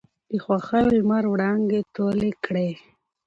[0.29, 2.69] د خـوښـيو لمـر وړانـګې تـولې کـړې.